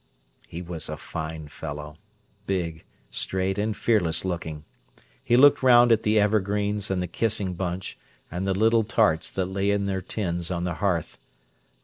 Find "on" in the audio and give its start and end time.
10.49-10.63